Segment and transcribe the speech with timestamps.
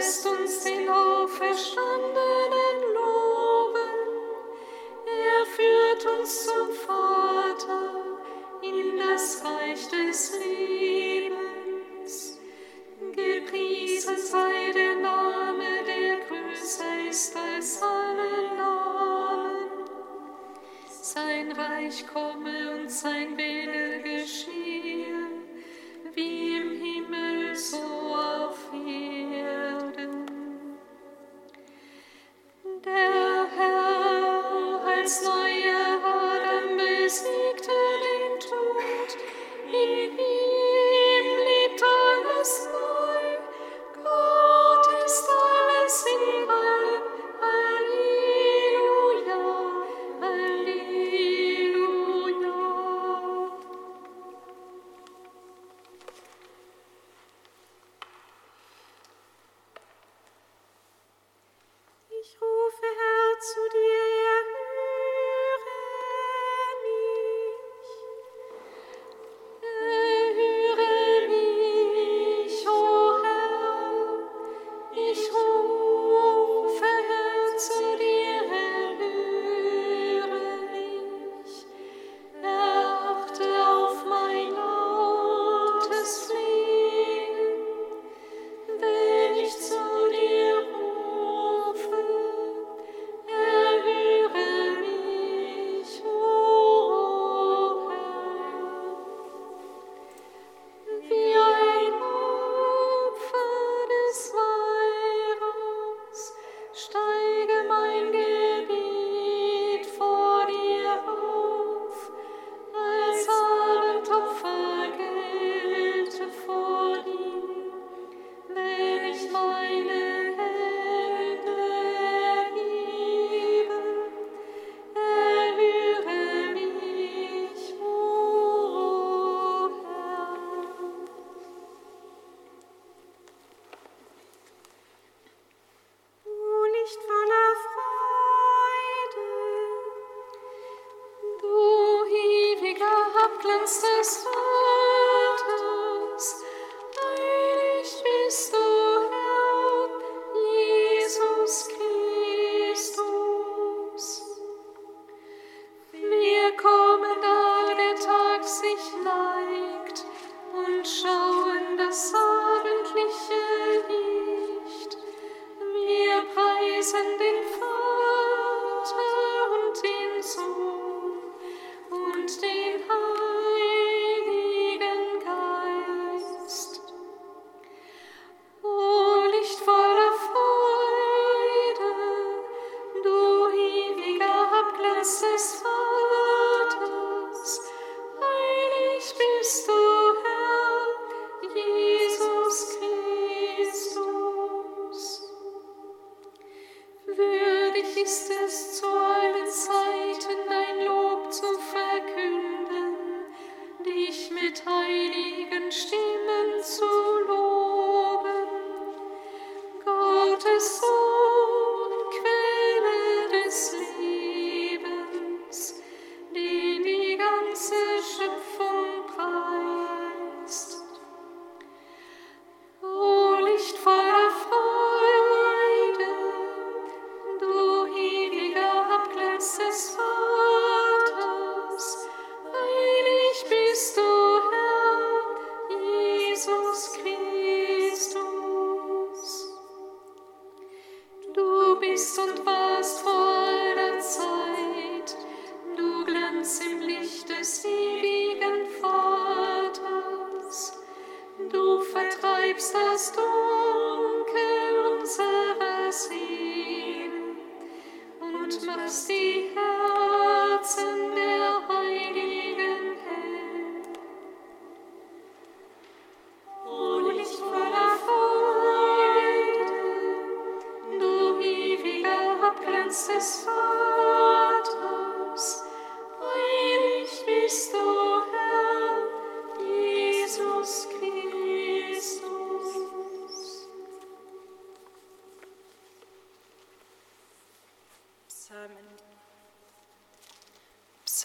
[0.00, 2.59] bist uns den Auferstandenen.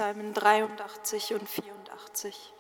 [0.05, 2.54] Psalmen 83 und 84.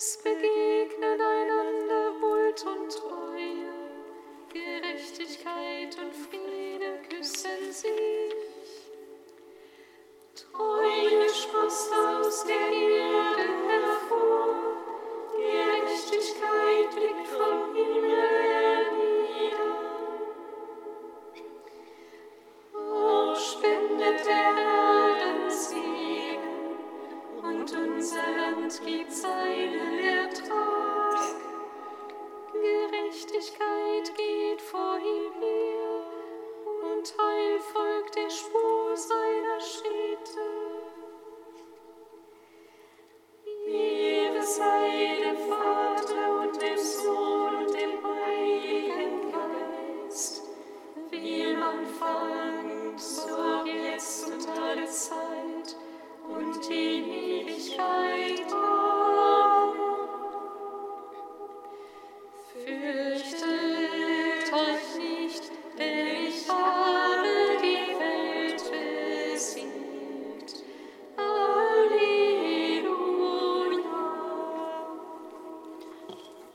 [0.00, 0.67] speaking.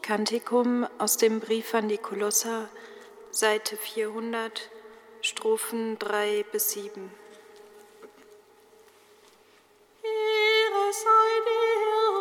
[0.03, 2.67] Kantikum aus dem Brief an die Kolosser,
[3.31, 4.69] Seite 400,
[5.21, 7.09] Strophen 3 bis 7.
[10.03, 12.13] Ehre sei dir, Herr.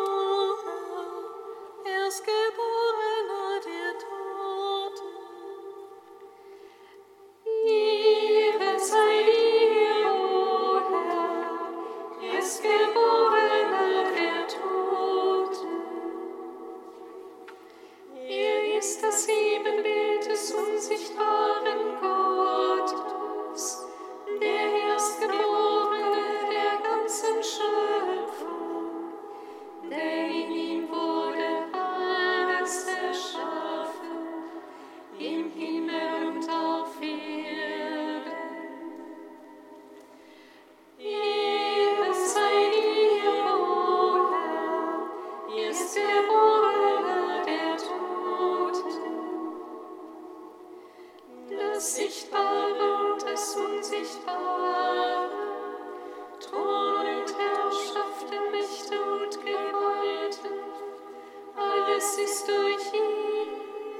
[62.05, 63.47] Es ist durch ihn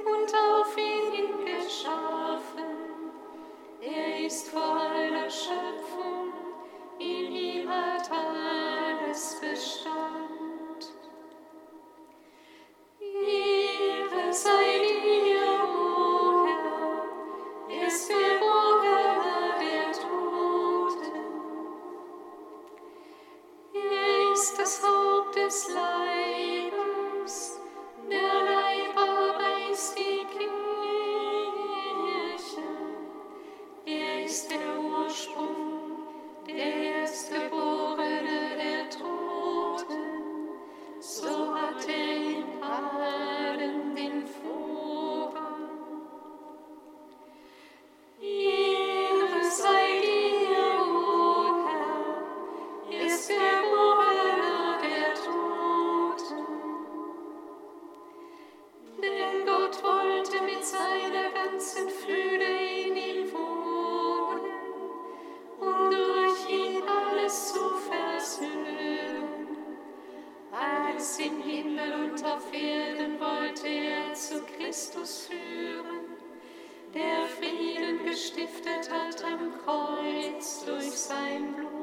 [0.04, 2.68] und auf ihn geschaffen.
[3.80, 4.90] Er ist vor
[5.30, 6.34] Schöpfung,
[6.98, 10.23] in ihm hat alles bestanden.
[78.64, 81.73] Gestiftet hat am Kreuz durch sein Blut.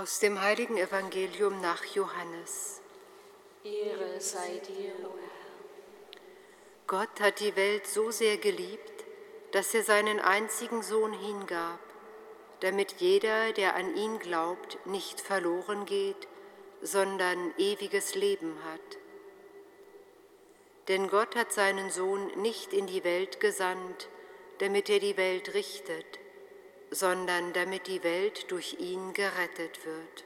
[0.00, 2.80] Aus dem heiligen Evangelium nach Johannes.
[3.62, 6.20] Ehre sei dir, o Herr.
[6.86, 9.04] Gott hat die Welt so sehr geliebt,
[9.52, 11.80] dass er seinen einzigen Sohn hingab,
[12.60, 16.28] damit jeder, der an ihn glaubt, nicht verloren geht,
[16.80, 18.98] sondern ewiges Leben hat.
[20.88, 24.08] Denn Gott hat seinen Sohn nicht in die Welt gesandt,
[24.60, 26.19] damit er die Welt richtet,
[26.90, 30.24] sondern damit die Welt durch ihn gerettet wird.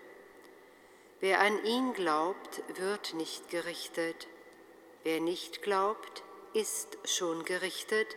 [1.21, 4.27] Wer an ihn glaubt, wird nicht gerichtet.
[5.03, 6.23] Wer nicht glaubt,
[6.55, 8.17] ist schon gerichtet,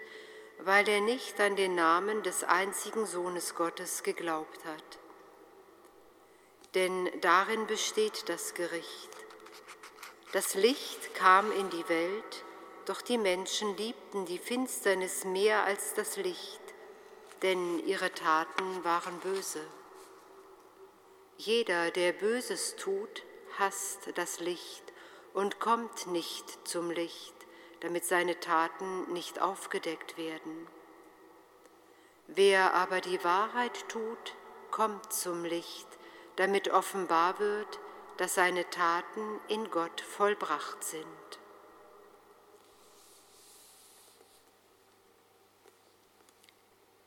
[0.60, 5.00] weil er nicht an den Namen des einzigen Sohnes Gottes geglaubt hat.
[6.74, 9.10] Denn darin besteht das Gericht.
[10.32, 12.44] Das Licht kam in die Welt,
[12.86, 16.67] doch die Menschen liebten die Finsternis mehr als das Licht
[17.42, 19.62] denn ihre Taten waren böse.
[21.38, 23.24] Jeder, der Böses tut,
[23.60, 24.84] hasst das Licht
[25.34, 27.36] und kommt nicht zum Licht,
[27.82, 30.68] damit seine Taten nicht aufgedeckt werden.
[32.28, 34.36] Wer aber die Wahrheit tut,
[34.72, 35.88] kommt zum Licht,
[36.36, 37.80] damit offenbar wird,
[38.18, 41.06] dass seine Taten in Gott vollbracht sind.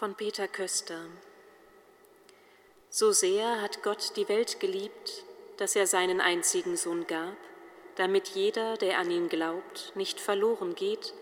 [0.00, 1.04] Von Peter Köster.
[2.88, 5.24] So sehr hat Gott die Welt geliebt,
[5.58, 7.36] dass er seinen einzigen Sohn gab,
[7.96, 11.12] damit jeder, der an ihn glaubt, nicht verloren geht,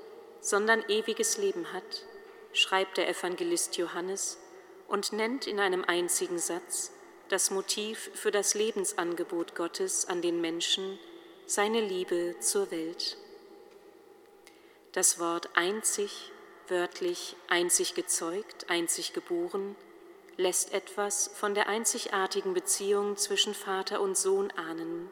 [0.40, 2.04] sondern ewiges Leben hat,
[2.52, 4.38] schreibt der Evangelist Johannes
[4.86, 6.92] und nennt in einem einzigen Satz
[7.30, 11.00] das Motiv für das Lebensangebot Gottes an den Menschen,
[11.46, 13.16] seine Liebe zur Welt.
[14.92, 16.30] Das Wort einzig
[16.70, 19.76] wörtlich einzig gezeugt, einzig geboren,
[20.36, 25.10] lässt etwas von der einzigartigen Beziehung zwischen Vater und Sohn ahnen.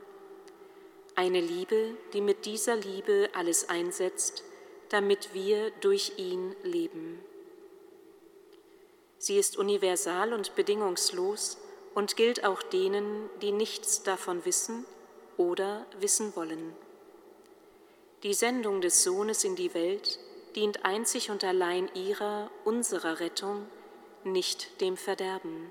[1.14, 4.44] Eine Liebe, die mit dieser Liebe alles einsetzt,
[4.90, 7.20] damit wir durch ihn leben.
[9.18, 11.58] Sie ist universal und bedingungslos
[11.94, 14.84] und gilt auch denen, die nichts davon wissen
[15.36, 16.74] oder wissen wollen.
[18.22, 20.18] Die Sendung des Sohnes in die Welt
[20.56, 23.66] dient einzig und allein ihrer, unserer Rettung,
[24.24, 25.70] nicht dem Verderben.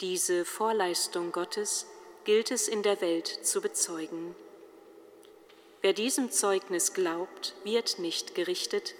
[0.00, 1.86] Diese Vorleistung Gottes
[2.24, 4.34] gilt es in der Welt zu bezeugen.
[5.80, 8.94] Wer diesem Zeugnis glaubt, wird nicht gerichtet,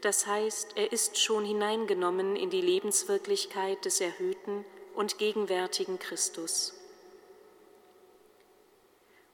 [0.00, 4.64] das heißt, er ist schon hineingenommen in die Lebenswirklichkeit des erhöhten
[4.94, 6.74] und gegenwärtigen Christus.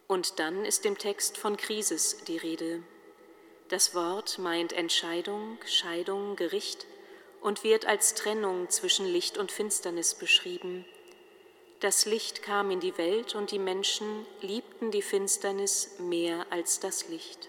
[0.07, 2.83] Und dann ist im Text von Krisis die Rede.
[3.69, 6.87] Das Wort meint Entscheidung, Scheidung, Gericht
[7.41, 10.85] und wird als Trennung zwischen Licht und Finsternis beschrieben.
[11.81, 17.09] Das Licht kam in die Welt und die Menschen liebten die Finsternis mehr als das
[17.09, 17.49] Licht.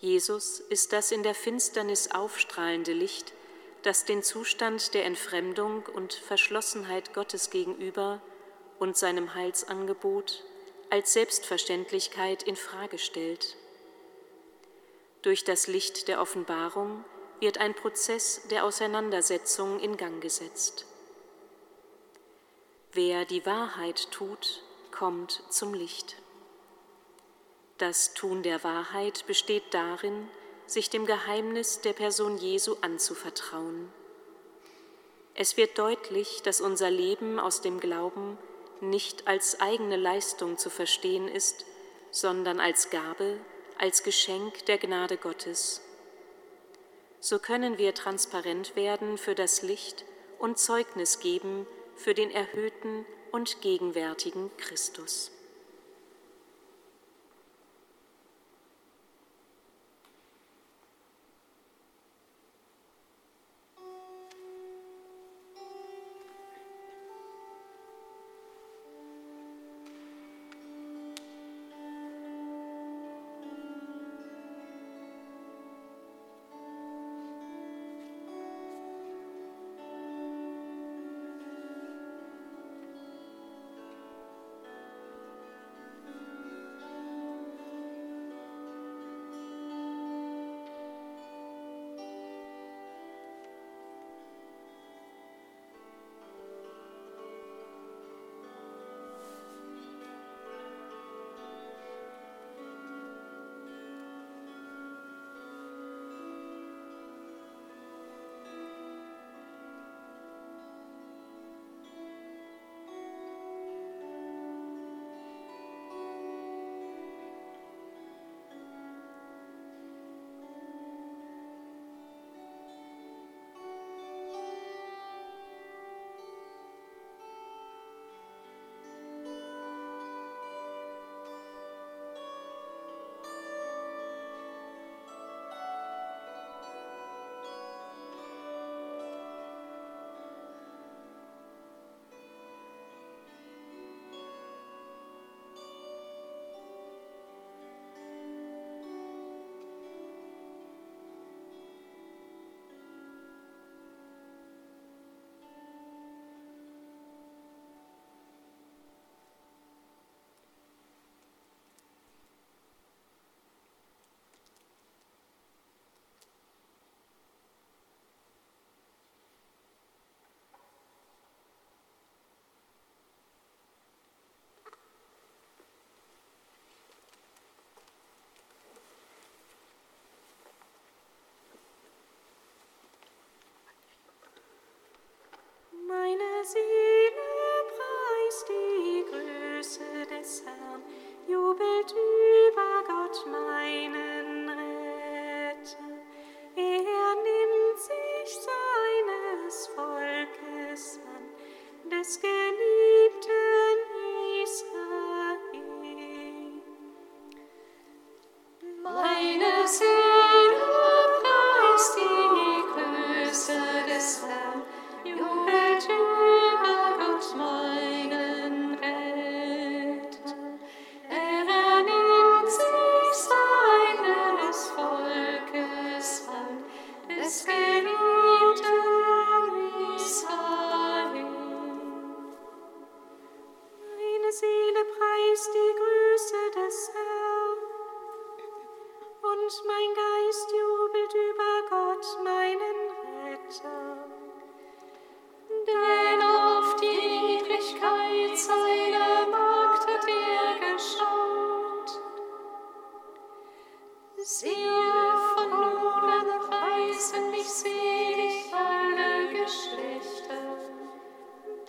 [0.00, 3.32] Jesus ist das in der Finsternis aufstrahlende Licht,
[3.82, 8.20] das den Zustand der Entfremdung und Verschlossenheit Gottes gegenüber
[8.78, 10.44] und seinem Heilsangebot
[10.90, 13.56] als Selbstverständlichkeit in Frage stellt.
[15.26, 17.04] Durch das Licht der Offenbarung
[17.40, 20.86] wird ein Prozess der Auseinandersetzung in Gang gesetzt.
[22.92, 24.62] Wer die Wahrheit tut,
[24.92, 26.14] kommt zum Licht.
[27.76, 30.28] Das Tun der Wahrheit besteht darin,
[30.64, 33.92] sich dem Geheimnis der Person Jesu anzuvertrauen.
[35.34, 38.38] Es wird deutlich, dass unser Leben aus dem Glauben
[38.80, 41.66] nicht als eigene Leistung zu verstehen ist,
[42.12, 43.40] sondern als Gabe,
[43.78, 45.82] als Geschenk der Gnade Gottes.
[47.20, 50.04] So können wir transparent werden für das Licht
[50.38, 55.32] und Zeugnis geben für den erhöhten und gegenwärtigen Christus.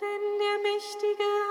[0.00, 1.47] Denn der Mächtige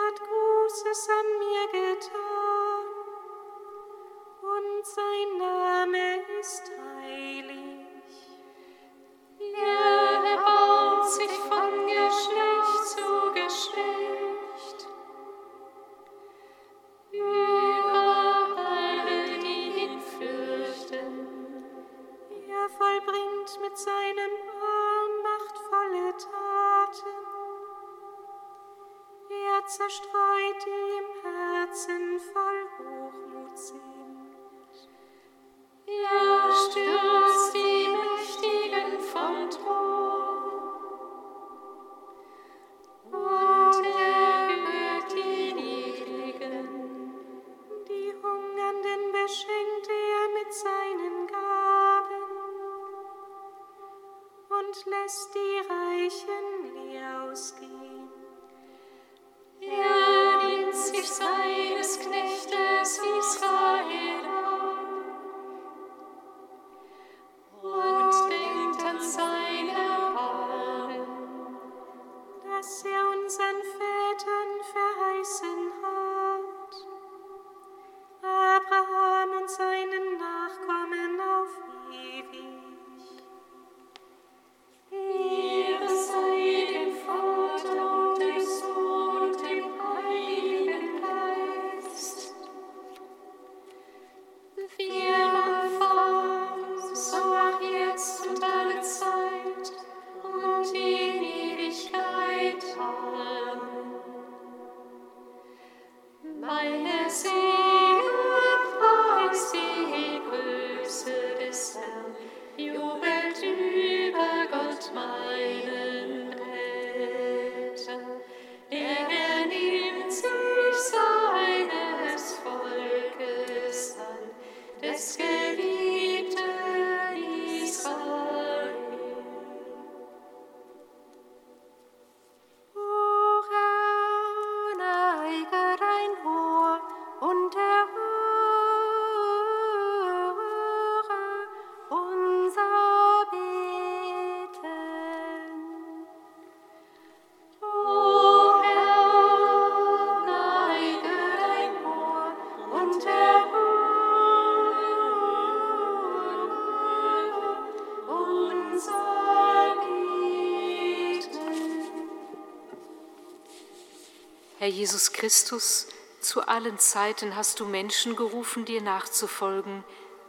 [164.67, 165.88] Herr Jesus Christus,
[166.19, 169.86] zu allen Zeiten hast du Menschen gerufen, dir nachzufolgen,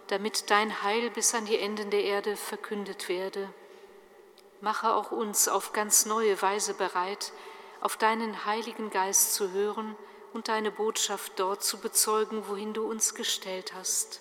[0.06, 3.52] damit dein Heil bis an die Enden der Erde verkündet werde.
[4.60, 7.32] Mache auch uns auf ganz neue Weise bereit,
[7.80, 9.96] auf deinen Heiligen Geist zu hören
[10.32, 14.20] und deine Botschaft dort zu bezeugen, wohin du uns gestellt hast.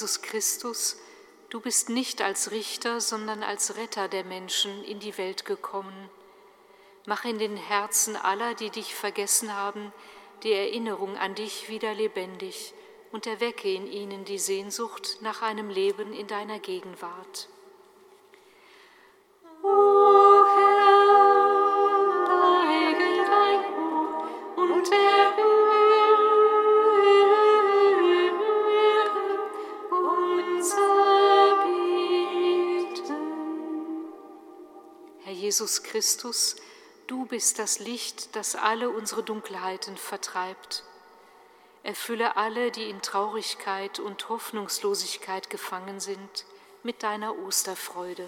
[0.00, 0.96] Jesus Christus,
[1.50, 6.08] du bist nicht als Richter, sondern als Retter der Menschen in die Welt gekommen.
[7.04, 9.92] Mach in den Herzen aller, die dich vergessen haben,
[10.42, 12.72] die Erinnerung an dich wieder lebendig
[13.12, 17.50] und erwecke in ihnen die Sehnsucht nach einem Leben in deiner Gegenwart.
[35.60, 36.56] Jesus Christus,
[37.06, 40.84] du bist das Licht, das alle unsere Dunkelheiten vertreibt.
[41.82, 46.46] Erfülle alle, die in Traurigkeit und Hoffnungslosigkeit gefangen sind,
[46.82, 48.26] mit deiner Osterfreude.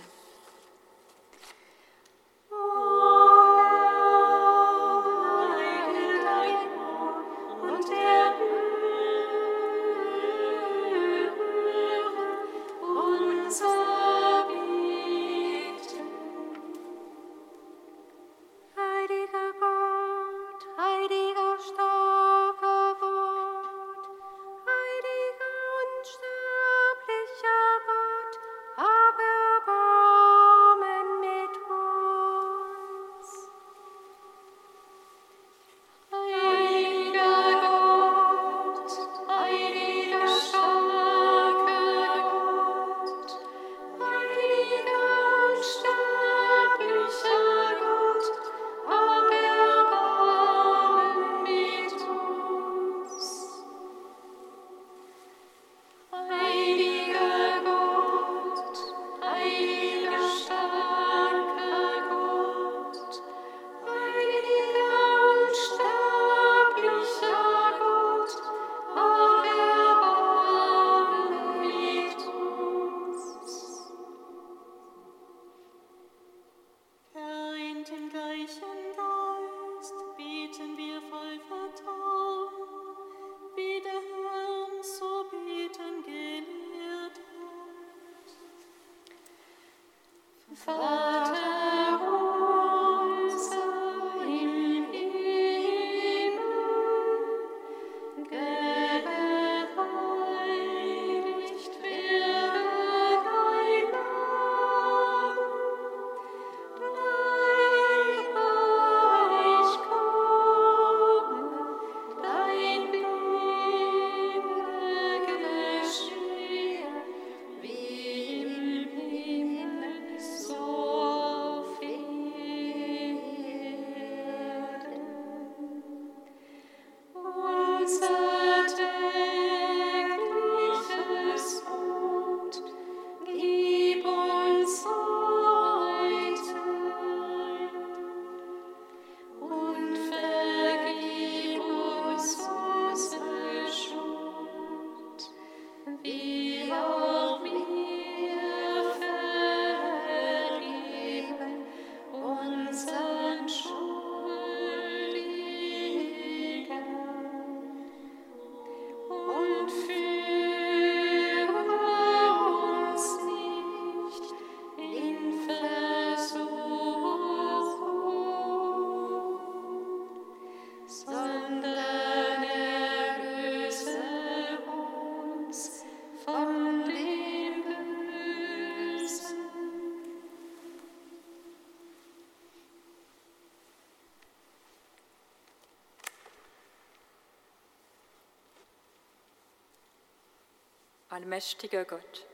[191.23, 192.27] Allmächtiger Gott,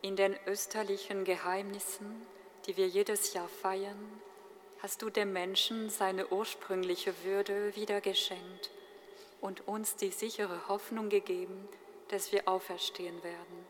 [0.00, 2.24] in den österlichen Geheimnissen,
[2.66, 4.20] die wir jedes Jahr feiern,
[4.78, 8.70] hast du dem Menschen seine ursprüngliche Würde wieder geschenkt
[9.40, 11.68] und uns die sichere Hoffnung gegeben,
[12.10, 13.66] dass wir auferstehen werden.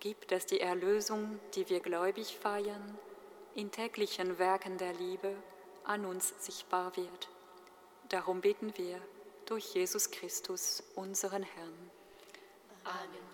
[0.00, 2.98] Gib, dass die Erlösung, die wir gläubig feiern,
[3.54, 5.36] in täglichen Werken der Liebe
[5.84, 7.28] an uns sichtbar wird.
[8.08, 8.98] Darum beten wir
[9.44, 11.90] durch Jesus Christus, unseren Herrn.
[12.84, 13.33] Amen